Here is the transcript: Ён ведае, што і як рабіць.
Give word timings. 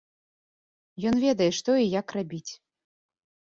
Ён 1.09 1.15
ведае, 1.25 1.51
што 1.59 1.71
і 1.83 1.87
як 1.99 2.07
рабіць. 2.19 2.51